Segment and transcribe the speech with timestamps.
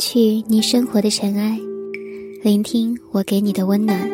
[0.00, 1.60] 去你生活的尘埃，
[2.42, 4.10] 聆听我给你的温暖。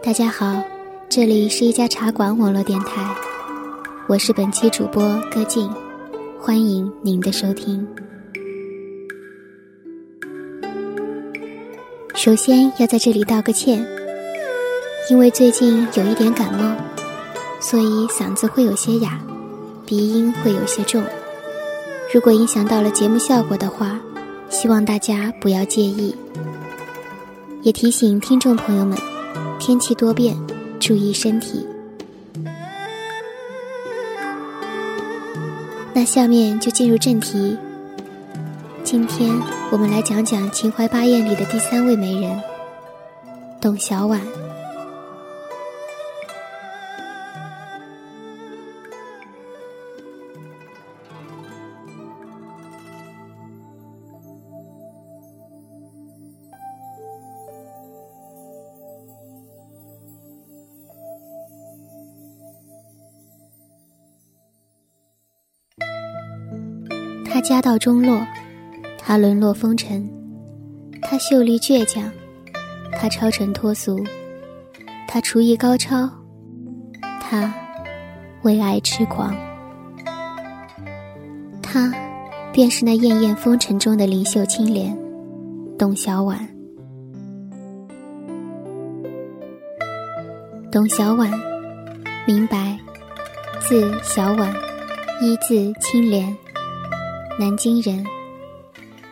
[0.00, 0.62] 大家好，
[1.08, 3.12] 这里是一家茶馆网络电台，
[4.06, 5.02] 我是本期主播
[5.34, 5.68] 歌静，
[6.40, 7.84] 欢迎您的收听。
[12.14, 13.84] 首先要在这里道个歉，
[15.10, 16.76] 因为最近有一点感冒，
[17.58, 19.20] 所以嗓子会有些哑，
[19.84, 21.02] 鼻音会有些重。
[22.14, 24.00] 如果影响到了节目效果的话，
[24.48, 26.14] 希望大家不要介意。
[27.62, 28.96] 也提醒听众朋友们，
[29.58, 30.36] 天气多变，
[30.78, 31.66] 注意身体。
[35.92, 37.56] 那下面就进入正题。
[38.84, 39.30] 今天
[39.70, 42.40] 我们来讲讲《秦淮八艳》里的第三位美人——
[43.60, 44.20] 董小宛。
[67.48, 68.20] 家道中落。
[68.98, 70.06] 他沦落风尘，
[71.00, 72.12] 他秀丽倔强，
[72.92, 74.04] 他超尘脱俗，
[75.06, 76.10] 他厨艺高超，
[77.18, 77.54] 他
[78.42, 79.34] 为爱痴狂。
[81.62, 81.90] 他
[82.52, 84.94] 便是那艳艳风尘中的灵秀清莲，
[85.78, 86.36] 董小宛。
[90.70, 91.30] 董小宛，
[92.26, 92.78] 名白，
[93.58, 94.52] 字小宛，
[95.22, 96.36] 一字清莲，
[97.38, 98.04] 南京人。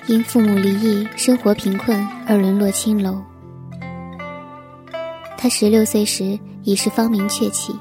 [0.09, 3.23] 因父母离异，生活贫困而沦落青楼。
[5.39, 7.73] 他十六岁时已是芳名鹊起，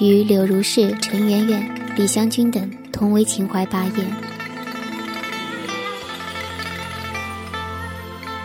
[0.00, 4.06] 与柳如是、陈圆圆、李香君等同为秦淮八艳。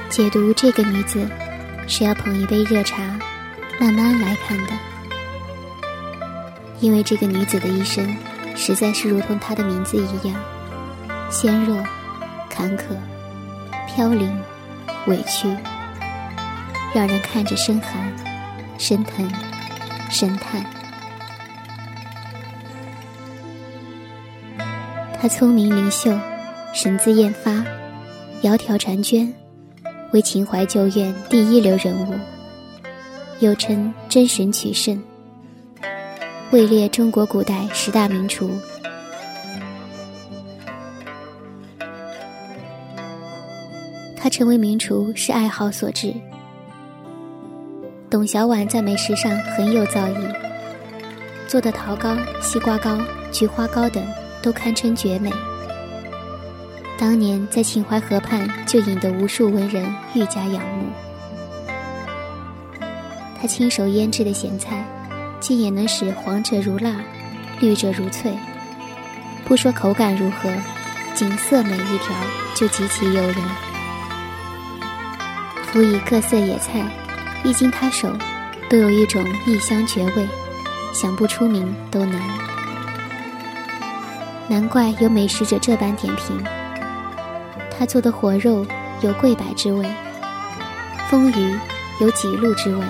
[0.09, 1.27] 解读这个女子，
[1.87, 3.01] 是要捧一杯热茶，
[3.79, 4.73] 慢慢来看的。
[6.79, 8.15] 因为这个女子的一生，
[8.55, 10.35] 实在是如同她的名字一样，
[11.29, 11.77] 纤弱。
[12.49, 12.85] 坎坷、
[13.87, 14.35] 飘零、
[15.05, 15.47] 委屈，
[16.91, 18.11] 让人看着生寒、
[18.79, 19.31] 生疼、
[20.09, 20.65] 生叹。
[25.21, 26.17] 他聪明灵秀，
[26.73, 27.63] 神姿艳发，
[28.41, 29.31] 窈窕婵娟，
[30.13, 32.15] 为秦淮旧院第一流人物，
[33.39, 34.99] 又称真神取胜，
[36.49, 38.49] 位列中国古代十大名厨。
[44.37, 46.13] 成为名厨是爱好所致。
[48.07, 50.31] 董小宛在美食上很有造诣，
[51.47, 52.99] 做的桃糕、西瓜糕、
[53.31, 54.05] 菊花糕等
[54.39, 55.31] 都堪称绝美。
[56.99, 59.83] 当年在秦淮河畔就引得无数文人
[60.13, 60.85] 愈加仰慕。
[63.41, 64.85] 他亲手腌制的咸菜，
[65.39, 66.97] 竟也能使黄者如蜡，
[67.59, 68.31] 绿者如翠。
[69.45, 70.53] 不说口感如何，
[71.15, 72.15] 仅色美一条
[72.53, 73.66] 就极其诱人。
[75.71, 76.89] 辅以各色野菜，
[77.43, 78.11] 一经他手，
[78.69, 80.25] 都有一种异香绝味，
[80.93, 82.21] 想不出名都难。
[84.47, 86.41] 难怪有美食者这般点评：
[87.69, 88.65] 他做的火肉
[89.01, 89.85] 有桂柏之味，
[91.09, 91.55] 丰鱼
[91.99, 92.81] 有几露之味，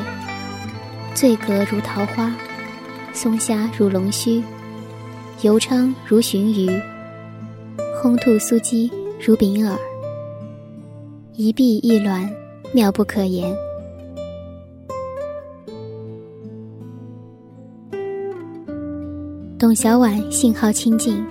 [1.15, 2.31] 醉蛤如桃花，
[3.11, 4.43] 松虾如龙须，
[5.41, 6.69] 油鲳如鲟鱼，
[8.01, 9.75] 烘兔酥鸡如饼饵，
[11.33, 12.31] 一碧一卵。
[12.73, 13.55] 妙不可言。
[19.59, 21.25] 董小宛性好清静，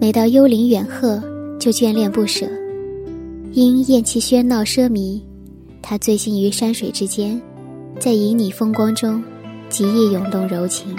[0.00, 1.22] 每到幽灵远壑
[1.58, 2.46] 就眷恋不舍。
[3.52, 5.20] 因厌弃喧闹奢靡，
[5.82, 7.40] 他醉心于山水之间，
[7.98, 9.22] 在旖旎风光中，
[9.68, 10.96] 极易涌动柔情。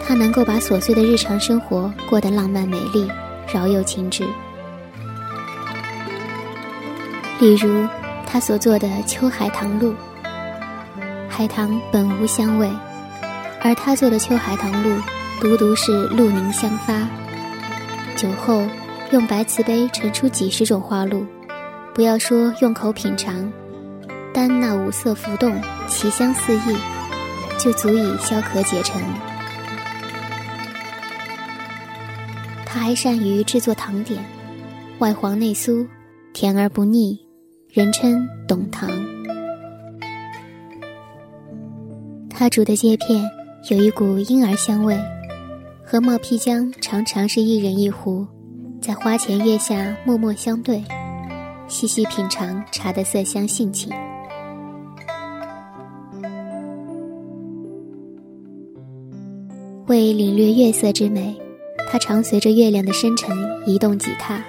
[0.00, 3.08] 他能够把琐碎的日常生活过得浪漫美丽，
[3.52, 4.22] 饶有情致。
[7.38, 7.86] 例如，
[8.26, 9.94] 他所做的秋海棠露，
[11.28, 12.70] 海棠本无香味，
[13.60, 14.98] 而他做的秋海棠露，
[15.38, 17.06] 独独是露凝香发。
[18.16, 18.62] 酒后
[19.12, 21.26] 用白瓷杯盛出几十种花露，
[21.94, 23.52] 不要说用口品尝，
[24.32, 26.76] 单那五色浮动，奇香四溢，
[27.58, 29.02] 就足以消渴解馋。
[32.64, 34.24] 他还善于制作糖点，
[35.00, 35.86] 外黄内酥，
[36.32, 37.25] 甜而不腻。
[37.68, 38.88] 人称董糖，
[42.30, 43.22] 他煮的芥片
[43.70, 44.98] 有一股婴儿香味，
[45.84, 48.26] 和冒皮浆常常是一人一壶，
[48.80, 50.82] 在花前月下默默相对，
[51.68, 53.92] 细细品尝茶的色香性情。
[59.86, 61.36] 为领略月色之美，
[61.90, 63.36] 他常随着月亮的深沉
[63.66, 64.42] 移动几踏。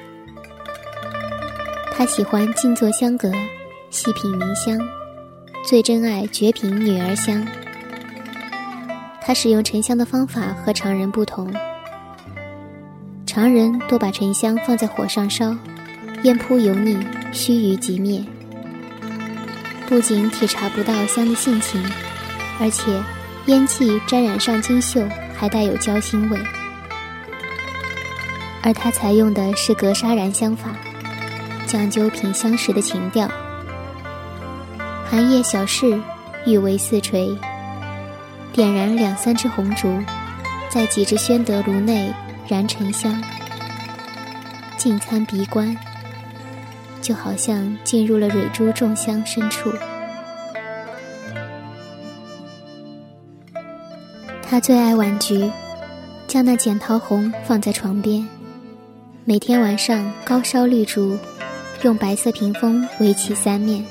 [1.98, 3.32] 他喜欢静坐香阁，
[3.90, 4.80] 细品茗香，
[5.66, 7.44] 最珍爱绝品女儿香。
[9.20, 11.52] 他使用沉香的方法和常人不同。
[13.26, 15.58] 常人多把沉香放在火上烧，
[16.22, 16.96] 烟扑油腻，
[17.32, 18.24] 须臾即灭。
[19.88, 21.84] 不仅体察不到香的性情，
[22.60, 22.92] 而且
[23.48, 25.04] 烟气沾染上金绣，
[25.36, 26.38] 还带有焦腥味。
[28.62, 30.76] 而他采用的是格砂燃香法，
[31.68, 33.30] 讲究品香时的情调。
[35.06, 36.02] 寒夜小事，
[36.46, 37.38] 欲为四垂，
[38.52, 40.02] 点燃两三支红烛，
[40.70, 42.12] 在几只宣德炉内。
[42.50, 43.22] 燃沉香，
[44.78, 45.76] 近参鼻观，
[47.02, 49.70] 就好像进入了蕊珠众香深处。
[54.42, 55.52] 他最爱玩菊，
[56.26, 58.26] 将那剪桃红放在床边，
[59.26, 61.18] 每天晚上高烧绿烛，
[61.84, 63.86] 用白色屏风围起三面，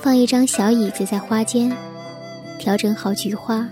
[0.00, 1.70] 放一张小椅子在花间，
[2.58, 3.68] 调整好菊花，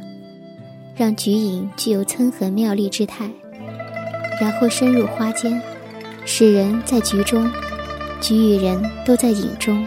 [0.94, 3.28] 让菊影具有皴痕妙丽之态。
[4.38, 5.60] 然后深入花间，
[6.26, 7.50] 使人在局中，
[8.20, 9.84] 局与人都在影中。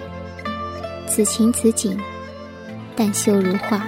[1.07, 1.97] 此情此景，
[2.95, 3.87] 但秀如画。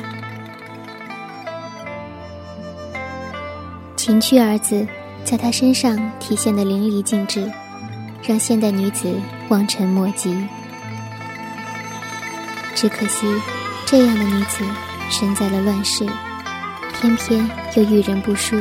[3.98, 4.88] 情趣二字，
[5.26, 7.52] 在他身上体现的淋漓尽致，
[8.26, 9.14] 让现代女子
[9.50, 10.36] 望尘莫及。
[12.76, 13.28] 只可惜，
[13.86, 14.64] 这样的女子
[15.10, 16.06] 身在了乱世，
[16.94, 18.58] 偏偏又遇人不淑。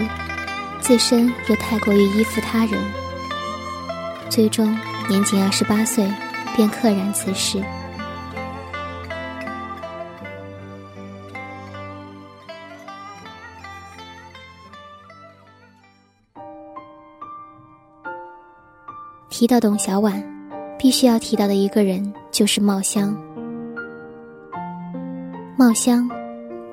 [0.80, 2.78] 自身又太过于依附他人，
[4.28, 4.76] 最终
[5.08, 6.10] 年仅二十八岁
[6.56, 7.62] 便溘然辞世。
[19.42, 20.22] 提到董小宛，
[20.78, 23.12] 必须要提到的一个人就是茂香。
[25.56, 26.08] 茂香，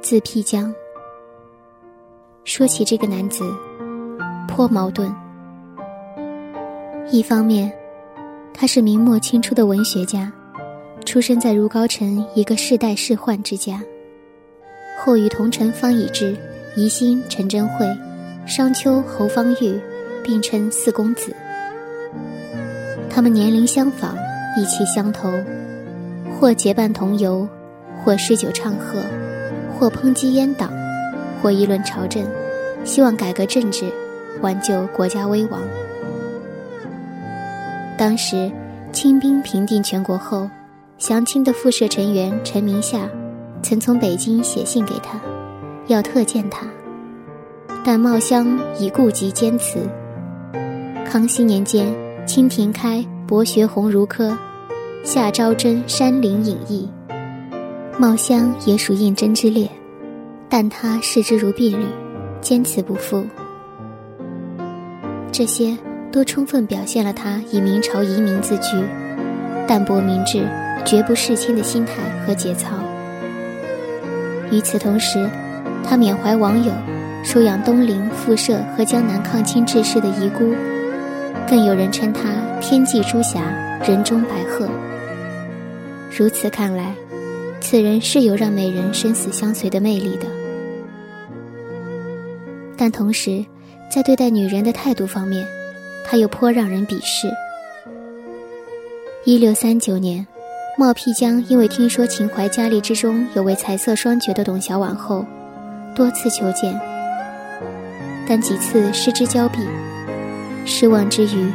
[0.03, 0.71] 字辟疆。
[2.43, 3.43] 说起这个男子。
[4.47, 5.11] 颇矛盾。
[7.09, 7.73] 一方面，
[8.53, 10.31] 他是明末清初的文学家，
[11.03, 13.81] 出生在如皋城一个世代仕宦之家，
[15.03, 16.37] 后与同城方以智、
[16.75, 17.87] 宜兴陈真慧、
[18.45, 19.81] 商丘侯方域
[20.23, 21.35] 并称四公子。
[23.09, 24.15] 他们年龄相仿，
[24.57, 25.31] 意气相投，
[26.39, 27.47] 或结伴同游，
[28.03, 29.01] 或诗酒唱和，
[29.77, 30.71] 或抨击阉党，
[31.41, 32.25] 或议论朝政，
[32.83, 33.91] 希望改革政治。
[34.41, 35.59] 挽救国家危亡。
[37.97, 38.49] 当时，
[38.93, 40.49] 清兵平定全国后，
[40.97, 42.99] 降清的副社成员陈明夏
[43.61, 45.19] 曾从北京写信给他，
[45.87, 46.65] 要特见他，
[47.83, 49.79] 但茂香已故疾坚持。
[51.03, 51.93] 康熙年间，
[52.29, 54.37] 清廷开博学鸿儒科，
[55.03, 56.87] 下招征山林隐逸，
[57.97, 59.67] 茂香也属应征之列，
[60.47, 61.83] 但他视之如敝履，
[62.39, 63.25] 坚持不赴。
[65.31, 65.75] 这些
[66.11, 68.77] 都充分表现了他以明朝遗民自居、
[69.67, 70.47] 淡泊明志、
[70.85, 71.93] 绝不事亲的心态
[72.27, 72.75] 和节操。
[74.51, 75.27] 与此同时，
[75.83, 76.71] 他缅怀网友
[77.23, 80.53] 收养东林复社和江南抗清志士的遗孤，
[81.49, 82.29] 更有人称他
[82.61, 83.41] 天际朱霞，
[83.87, 84.69] 人中白鹤。
[86.15, 86.93] 如此看来，
[87.59, 90.27] 此人是有让美人生死相随的魅力的，
[92.77, 93.43] 但同时。
[93.89, 95.43] 在对待女人的态度方面，
[96.05, 97.27] 他又颇让人鄙视。
[99.25, 100.27] 一六三九年，
[100.77, 105.25] 茂辟疆因为听说秦淮佳丽之中有位才色双绝的董小宛后，
[105.95, 106.79] 多次求见，
[108.27, 109.57] 但几次失之交臂。
[110.69, 111.51] 失望之余，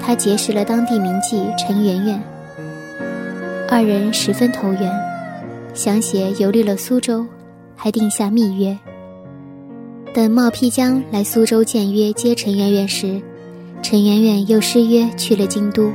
[0.00, 2.20] 他结识了当地名妓陈圆圆，
[3.70, 4.92] 二人十分投缘，
[5.72, 7.24] 相携游历了苏州，
[7.76, 8.76] 还定下密约。
[10.12, 13.22] 等冒辟疆来苏州见约接陈圆圆时，
[13.82, 15.92] 陈圆圆又失约去了京都。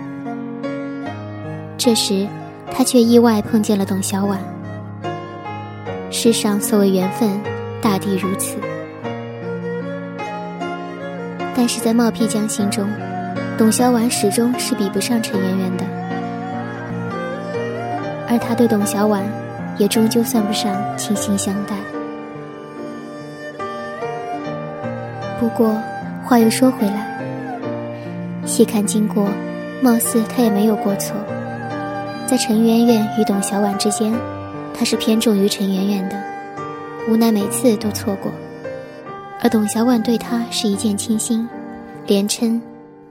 [1.77, 2.25] 这时，
[2.73, 4.37] 他却意外碰见了董小宛。
[6.09, 7.29] 世上所谓缘分，
[7.81, 8.55] 大抵如此。
[11.61, 12.89] 但是在冒辟疆心中，
[13.55, 15.85] 董小宛始终是比不上陈圆圆的，
[18.27, 19.21] 而他对董小宛，
[19.77, 21.75] 也终究算不上倾心相待。
[25.39, 25.77] 不过，
[26.23, 27.05] 话又说回来，
[28.43, 29.29] 细看经过，
[29.83, 31.15] 貌似他也没有过错。
[32.25, 34.11] 在陈圆圆与董小宛之间，
[34.73, 36.15] 他是偏重于陈圆圆的，
[37.07, 38.31] 无奈每次都错过。
[39.43, 41.49] 而董小宛对他是一见倾心，
[42.05, 42.61] 连称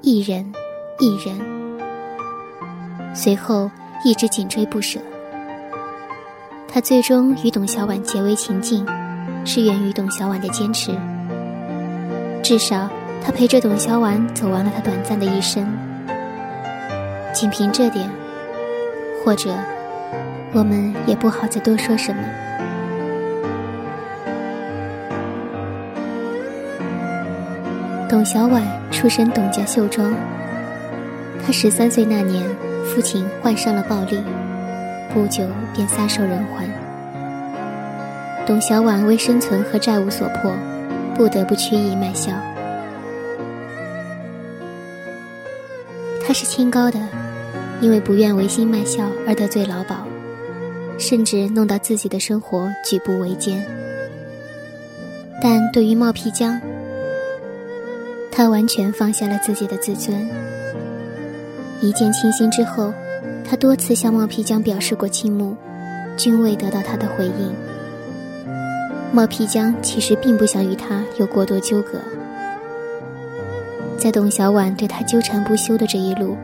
[0.00, 0.52] 一人，
[1.00, 1.36] 一人。
[3.12, 3.68] 随后
[4.04, 5.00] 一直紧追不舍。
[6.68, 8.86] 他最终与董小宛结为情境，
[9.44, 10.96] 是源于董小宛的坚持。
[12.44, 12.88] 至少，
[13.20, 15.66] 他陪着董小宛走完了他短暂的一生。
[17.32, 18.08] 仅凭这点，
[19.24, 19.52] 或者，
[20.52, 22.22] 我们也不好再多说什么。
[28.10, 30.12] 董小宛出身董家绣庄，
[31.46, 32.44] 她十三岁那年，
[32.84, 34.20] 父亲患上了暴力。
[35.14, 36.68] 不久便撒手人寰。
[38.44, 40.52] 董小宛为生存和债务所迫，
[41.14, 42.32] 不得不屈意卖笑。
[46.26, 46.98] 她是清高的，
[47.80, 50.04] 因为不愿违心卖笑而得罪老鸨，
[50.98, 53.64] 甚至弄到自己的生活举步维艰。
[55.40, 56.60] 但对于冒辟疆，
[58.30, 60.28] 他完全放下了自己的自尊。
[61.80, 62.92] 一见倾心之后。
[63.42, 65.56] 他多次向冒辟疆表示过倾慕，
[66.16, 67.52] 均未得到他的回应。
[69.12, 71.98] 冒辟疆其实并不想与他有过多纠葛，
[73.98, 76.36] 在董小宛对他纠缠不休的这一路，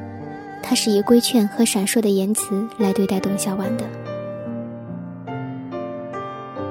[0.60, 3.84] 他是以规劝和闪烁的言辞来对待董小宛的。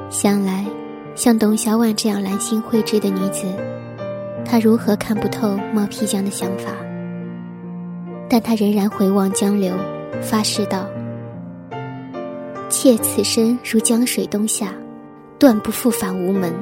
[0.10, 0.66] 想来，
[1.16, 3.46] 像董小宛这样兰心蕙质的女子，
[4.46, 6.72] 他如何看不透冒辟疆的想法？
[8.30, 9.74] 但他仍然回望江流。
[10.22, 10.88] 发誓道
[12.70, 14.74] ：“妾此生如江水东下，
[15.38, 16.54] 断不复返无门。”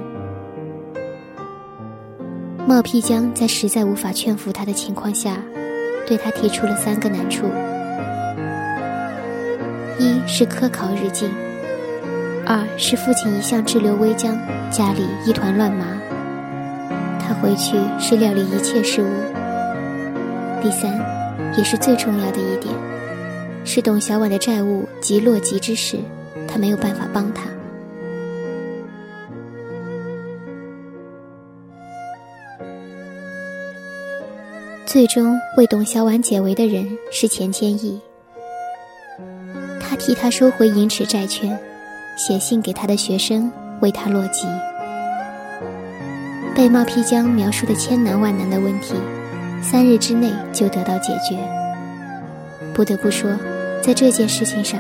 [2.68, 5.38] 冒辟疆在实在无法劝服他的情况下，
[6.08, 7.46] 对他提出了三个难处：
[10.00, 11.30] 一是科考日进；
[12.46, 14.36] 二是父亲一向滞留微江，
[14.72, 15.86] 家里一团乱麻，
[17.26, 19.08] 他回去是料理一切事务；
[20.62, 21.00] 第三，
[21.58, 22.74] 也是最重要的一点。
[23.66, 25.98] 是董小宛的债务急落急之时，
[26.48, 27.44] 他没有办法帮他。
[34.86, 38.00] 最终为董小宛解围的人是钱谦益，
[39.80, 41.58] 他替他收回银池债券，
[42.18, 44.46] 写信给他的学生为他落籍。
[46.56, 48.94] 被冒辟疆描述的千难万难的问题，
[49.62, 51.38] 三日之内就得到解决。
[52.74, 53.32] 不得不说。
[53.82, 54.80] 在这件事情上，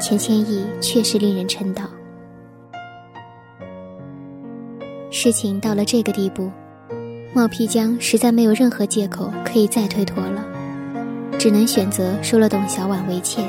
[0.00, 1.82] 钱谦益确实令人称道。
[5.10, 6.52] 事情到了这个地步，
[7.34, 10.44] 冒辟疆实在没有任何借口可以再推脱了，
[11.36, 13.42] 只能选择收了董小宛为妾，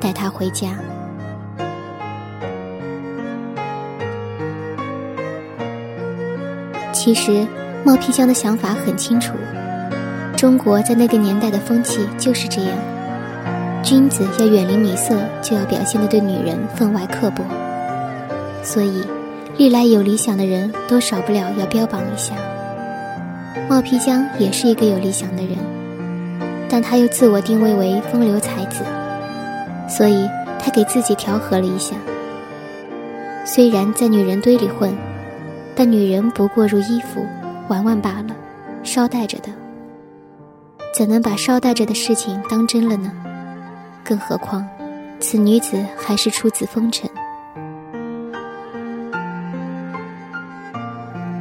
[0.00, 0.78] 带她回家。
[7.02, 7.46] 其实，
[7.82, 9.32] 冒辟疆的想法很清楚，
[10.36, 12.70] 中国在那个年代的风气就是这样。
[13.82, 17.42] 君子要远离女色，就要表现的对女人分外刻薄。
[18.62, 19.02] 所以，
[19.56, 22.34] 历来有理想的人都少不了要标榜一下。
[23.66, 25.56] 冒辟疆也是一个有理想的人，
[26.68, 28.84] 但他又自我定位为风流才子，
[29.88, 30.28] 所以
[30.58, 31.96] 他给自己调和了一下。
[33.46, 34.94] 虽然在女人堆里混，
[35.82, 37.24] 但女人不过如衣服，
[37.68, 38.36] 玩玩罢了，
[38.82, 39.48] 捎带着的，
[40.94, 43.10] 怎能把捎带着的事情当真了呢？
[44.04, 44.68] 更何况，
[45.20, 47.08] 此女子还是出自风尘。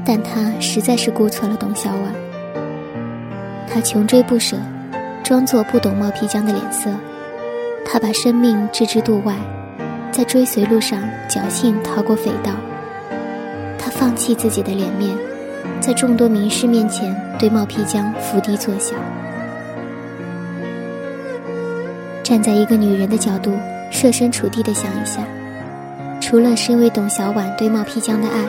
[0.05, 2.13] 但他实在是估错了董小宛。
[3.67, 4.55] 他穷追不舍，
[5.22, 6.89] 装作不懂冒辟疆的脸色。
[7.84, 9.36] 他把生命置之度外，
[10.13, 12.53] 在追随路上侥幸逃过匪盗。
[13.79, 15.17] 他放弃自己的脸面，
[15.79, 18.95] 在众多名士面前对冒辟疆伏低作小。
[22.21, 23.57] 站在一个女人的角度，
[23.89, 25.25] 设身处地的想一下，
[26.21, 28.45] 除了是因为董小宛对冒辟疆的爱，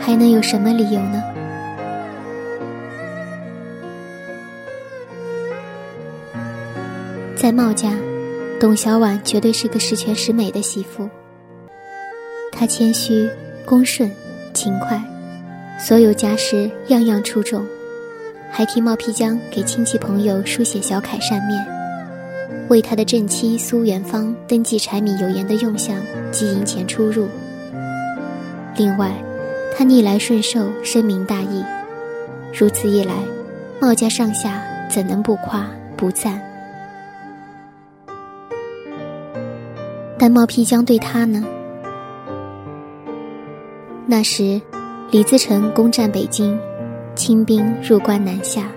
[0.00, 1.22] 还能有什么理由呢？
[7.36, 7.92] 在冒家，
[8.58, 11.08] 董小宛绝对是个十全十美的媳妇。
[12.50, 13.30] 她谦虚、
[13.66, 14.08] 恭顺、
[14.54, 15.02] 勤快，
[15.76, 17.66] 所有家事样样出众，
[18.48, 21.66] 还替冒辟疆给亲戚朋友书写小楷扇面。
[22.68, 25.96] 为他的正妻苏元芳登记柴米油盐的用项
[26.30, 27.26] 及银钱出入。
[28.76, 29.10] 另外，
[29.76, 31.64] 他逆来顺受，深明大义。
[32.56, 33.14] 如此一来，
[33.80, 36.40] 茂家上下怎能不夸不赞？
[40.16, 41.44] 但冒辟疆对他呢？
[44.08, 44.60] 那时，
[45.10, 46.56] 李自成攻占北京，
[47.16, 48.68] 清兵入关南下，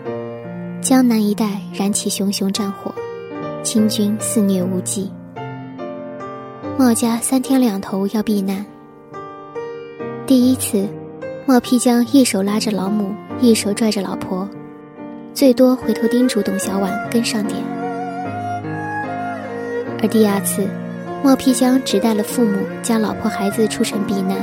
[0.81, 2.91] 江南一带燃起熊熊战火，
[3.61, 5.11] 清军肆虐无忌。
[6.79, 8.65] 墨家三天两头要避难。
[10.25, 10.87] 第一次，
[11.45, 14.49] 茂丕江一手拉着老母，一手拽着老婆，
[15.35, 17.61] 最多回头叮嘱董小宛跟上点。
[20.01, 20.67] 而第二次，
[21.23, 24.35] 茂丕江只带了父母加老婆孩子出城避难，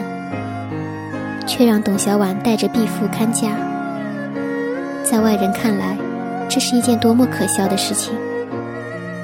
[1.47, 3.57] 却让董小宛带着婢妇看家。
[5.03, 5.97] 在外人看来，
[6.49, 8.13] 这是一件多么可笑的事情，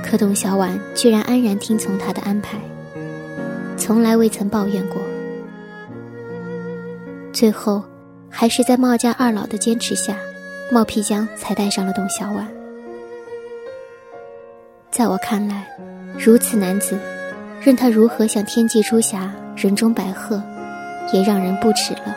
[0.05, 2.57] 可董小宛居然安然听从他的安排。
[3.77, 5.03] 从来未曾抱怨过。
[7.33, 7.83] 最后，
[8.31, 10.17] 还是在茂家二老的坚持下，
[10.71, 12.45] 茂皮江才带上了董小宛。
[14.91, 15.67] 在我看来，
[16.17, 16.97] 如此男子，
[17.61, 20.41] 任他如何像天际朱霞、人中白鹤，
[21.13, 22.17] 也让人不齿了。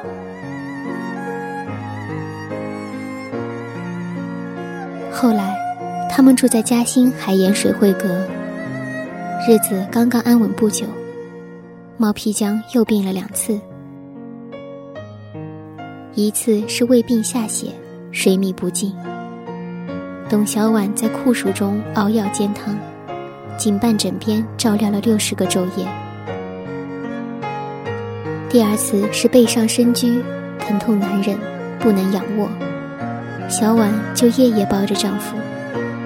[5.11, 5.55] 后来，
[6.09, 8.25] 他们住在嘉兴海盐水会阁，
[9.47, 10.85] 日子刚刚安稳不久。
[11.97, 13.59] 毛皮江又病了两次，
[16.13, 17.67] 一次是胃病下血，
[18.11, 18.93] 水米不进。
[20.29, 22.75] 董小宛在酷暑中熬药煎汤，
[23.57, 25.87] 锦半枕边照料了六十个昼夜。
[28.55, 30.23] 第二次是背上身居，
[30.57, 31.37] 疼痛难忍，
[31.77, 32.49] 不能仰卧，
[33.49, 35.35] 小婉就夜夜抱着丈夫，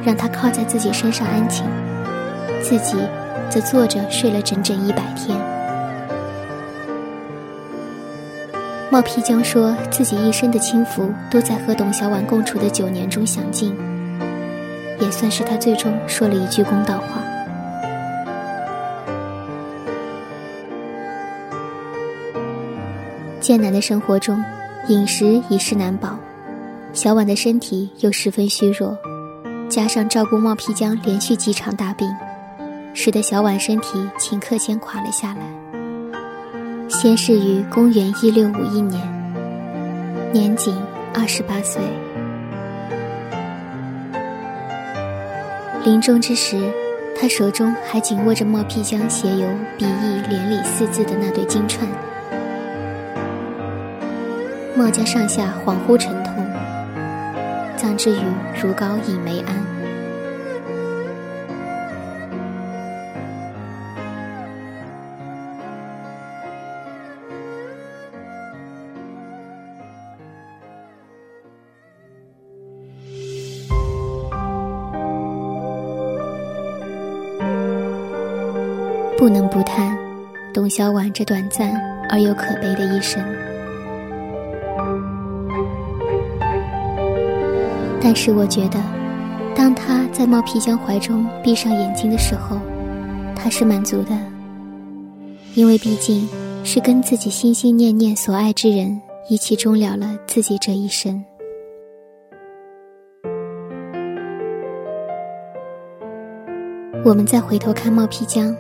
[0.04, 1.64] 让他靠在自己身上安寝，
[2.64, 2.98] 自己
[3.52, 5.38] 则坐着睡了整整一百天。
[8.90, 13.76] 茂丕江说自己一生的轻浮都在和董小宛共处的九年中享尽，
[15.00, 17.22] 也算是他最终说了一句公道话。
[23.50, 24.44] 艰难的生活中，
[24.90, 26.16] 饮食已是难保，
[26.94, 28.96] 小婉的身体又十分虚弱，
[29.68, 32.08] 加上照顾茂丕江连续几场大病，
[32.94, 36.88] 使得小婉身体顷刻间垮了下来。
[36.90, 39.02] 先逝于公元一六五一年，
[40.32, 40.78] 年仅
[41.12, 41.82] 二十八岁。
[45.84, 46.72] 临终之时，
[47.20, 51.90] 他手中还紧握着茂丕江写有“笔意连理”四字的那对金串。
[54.76, 56.34] 墨家上下恍惚沉痛，
[57.76, 58.24] 葬之于
[58.62, 59.56] 如皋隐梅庵。
[79.18, 79.98] 不能不叹
[80.54, 81.70] 董小宛这短暂
[82.10, 83.22] 而又可悲的一生。
[88.12, 88.82] 但是我觉得，
[89.56, 92.58] 当他在冒皮江怀中闭上眼睛的时候，
[93.36, 94.18] 他是满足的，
[95.54, 96.28] 因为毕竟
[96.64, 101.24] 是跟自己心心念念所爱之人一起终了了自己这一生。
[107.06, 108.56] 我们再回头看冒皮江。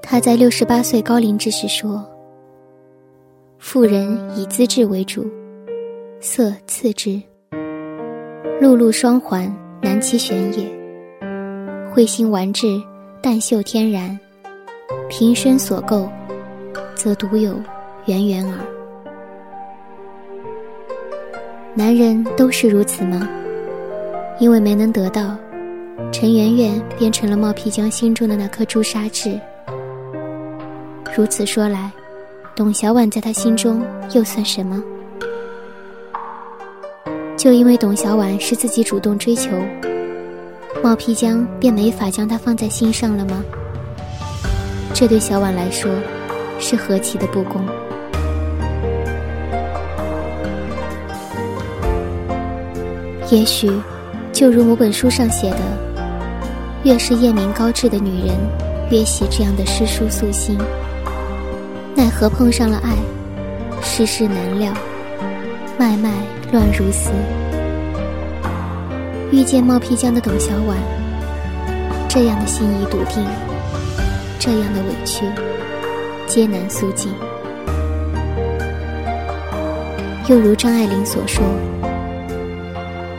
[0.00, 2.08] 他在六十八岁高龄之时说
[3.60, 5.30] ：“妇人以资质为主，
[6.20, 7.20] 色次之。
[8.60, 10.68] 碌碌双环，难其选也。
[11.90, 12.66] 慧心玩质，
[13.22, 14.20] 淡秀天然，
[15.08, 16.06] 平生所构，
[16.94, 17.58] 则独有
[18.04, 18.58] 圆圆耳。
[21.72, 23.26] 男人都是如此吗？
[24.38, 25.34] 因为没能得到，
[26.12, 29.40] 陈圆圆变成了冒皮江心中的那颗朱砂痣。”
[31.16, 31.90] 如此说来，
[32.54, 33.80] 董小宛在他心中
[34.12, 34.84] 又算什么？
[37.40, 39.48] 就因为董小宛是自己主动追求，
[40.82, 43.42] 冒皮江便没法将她放在心上了吗？
[44.92, 45.90] 这对小婉来说，
[46.58, 47.64] 是何其的不公！
[53.30, 53.72] 也许，
[54.34, 55.60] 就如某本书上写的，
[56.82, 58.36] 越是艳名高质的女人，
[58.90, 60.58] 越喜这样的诗书素心。
[61.94, 62.94] 奈何碰上了爱，
[63.80, 64.74] 世事难料，
[65.78, 66.10] 脉脉
[66.52, 67.10] 乱如丝。
[69.30, 70.74] 遇见冒皮江的董小宛，
[72.08, 73.24] 这样的心意笃定，
[74.40, 75.24] 这样的委屈，
[76.26, 77.12] 皆难诉尽。
[80.26, 81.44] 又如张爱玲所说：“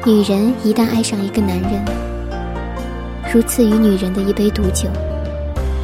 [0.05, 1.85] 女人一旦爱上一个男人，
[3.33, 4.89] 如赐予女人的一杯毒酒，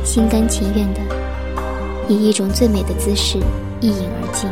[0.03, 0.99] 心甘情愿的
[2.09, 3.37] 以一种最美的姿势
[3.79, 4.49] 一饮而尽，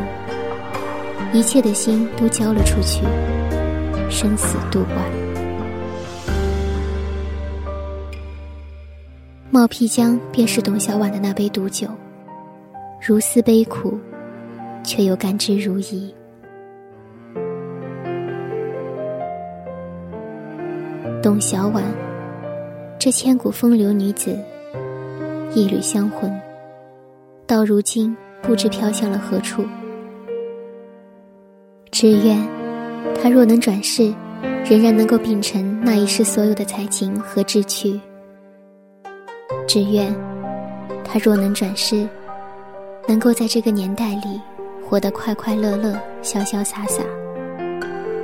[1.36, 3.04] 一切的心都交了出去，
[4.10, 4.96] 生死度外。
[9.50, 11.90] 冒辟疆便是董小宛的那杯毒酒，
[13.06, 14.00] 如斯悲苦，
[14.82, 16.10] 却又甘之如饴。
[21.22, 21.82] 董小宛，
[22.98, 24.40] 这千古风流女子，
[25.54, 26.34] 一缕香魂，
[27.46, 29.66] 到如今不知飘向了何处。
[31.98, 32.38] 只愿
[33.24, 34.14] 他若能转世，
[34.70, 37.98] 仍然能够秉承那一世所有的才情和志趣。
[39.66, 40.14] 只愿
[41.06, 42.06] 他若能转世，
[43.08, 44.42] 能够在这个年代里
[44.86, 47.02] 活得快快乐乐、潇潇洒洒，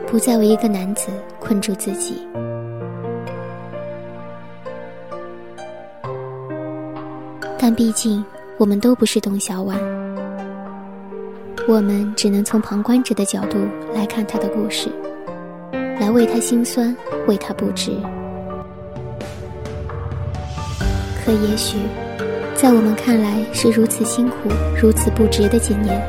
[0.05, 1.07] 不再为一个男子
[1.39, 2.27] 困住自己。
[7.57, 8.21] 但毕竟
[8.57, 9.77] 我们都不是董小宛，
[11.71, 13.57] 我们只能从旁观者的角度
[13.95, 14.89] 来看他的故事，
[16.01, 16.93] 来为他心酸，
[17.27, 17.93] 为他不值。
[21.23, 21.77] 可也许，
[22.55, 24.35] 在我们看来是如此辛苦、
[24.77, 26.05] 如此不值的几年，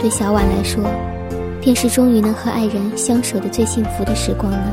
[0.00, 0.84] 对小婉来说，
[1.60, 4.72] 便是终于能和爱人相守的最幸福的时光呢。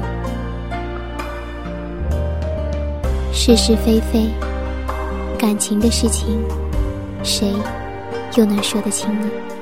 [3.34, 4.30] 是是非非，
[5.40, 6.40] 感情的事情，
[7.24, 7.52] 谁
[8.38, 9.57] 又能说得清呢？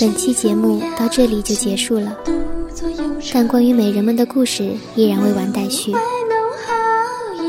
[0.00, 2.16] 本期节目到这里就结束了，
[3.32, 5.92] 但关于美人们的故事依然未完待续。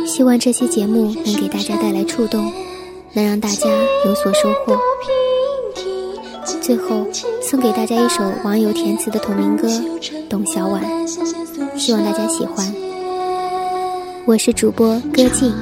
[0.05, 2.51] 希望这期节目能给大家带来触动，
[3.13, 3.69] 能让大家
[4.05, 4.77] 有所收获。
[6.61, 7.05] 最后
[7.41, 9.67] 送给大家一首网友填词的同名歌
[10.29, 10.81] 《董小宛》，
[11.77, 12.73] 希望大家喜欢。
[14.25, 15.53] 我是主播歌静，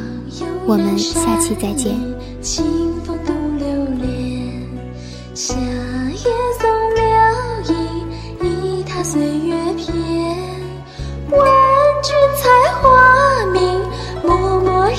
[0.65, 1.93] 我们下期再见。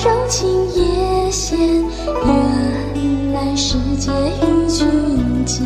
[0.05, 5.65] 柔情也现，原来世界与君间。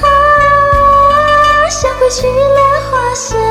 [0.00, 0.06] 啊，
[1.68, 3.49] 想归去，了花谢。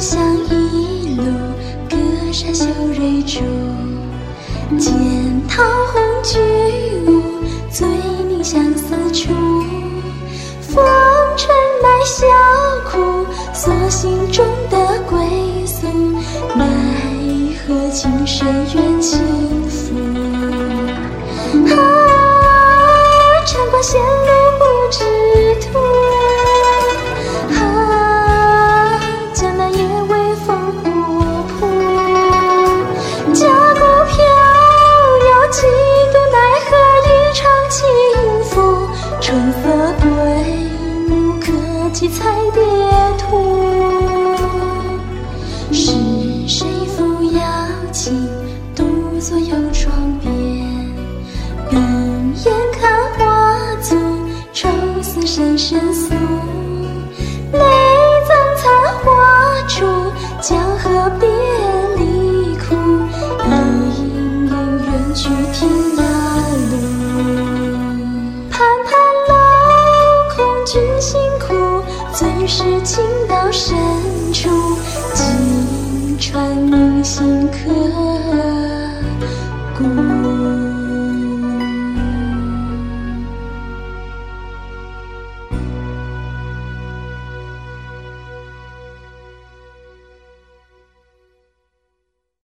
[0.00, 1.22] 香一路，
[1.88, 1.96] 隔
[2.32, 3.40] 山修蕊竹。
[4.78, 4.92] 见
[5.48, 6.38] 桃红菊
[7.06, 7.22] 舞，
[7.70, 7.86] 醉
[8.28, 9.32] 凝相思处。
[10.60, 10.84] 风
[11.36, 12.26] 尘埋笑
[12.90, 15.18] 苦，锁心中的归
[15.66, 15.86] 宿。
[16.56, 16.66] 奈
[17.66, 19.22] 何情深缘轻
[19.68, 19.94] 负。